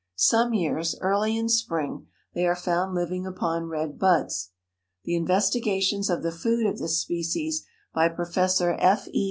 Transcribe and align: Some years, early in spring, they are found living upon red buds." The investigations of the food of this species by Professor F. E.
Some 0.15 0.55
years, 0.55 0.95
early 0.99 1.37
in 1.37 1.47
spring, 1.47 2.07
they 2.33 2.47
are 2.47 2.55
found 2.55 2.95
living 2.95 3.27
upon 3.27 3.65
red 3.67 3.99
buds." 3.99 4.49
The 5.03 5.15
investigations 5.15 6.09
of 6.09 6.23
the 6.23 6.31
food 6.31 6.65
of 6.65 6.79
this 6.79 6.97
species 6.99 7.67
by 7.93 8.09
Professor 8.09 8.75
F. 8.79 9.07
E. 9.09 9.19